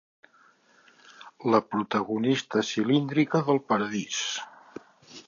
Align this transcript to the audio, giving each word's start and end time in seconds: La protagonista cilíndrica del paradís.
La 1.55 1.59
protagonista 1.73 2.63
cilíndrica 2.71 3.43
del 3.51 3.63
paradís. 3.69 4.23